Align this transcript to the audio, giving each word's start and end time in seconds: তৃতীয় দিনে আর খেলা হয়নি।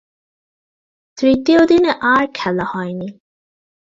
তৃতীয় 1.17 1.61
দিনে 1.65 1.91
আর 2.11 2.23
খেলা 2.33 2.65
হয়নি। 2.65 3.09